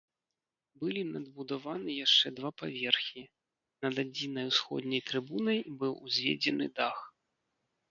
[0.83, 3.23] Былі надбудаваны яшчэ два паверхі,
[3.87, 6.97] над адзінай усходняй трыбунай быў узведзены дах.